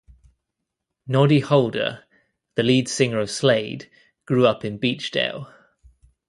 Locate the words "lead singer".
2.63-3.19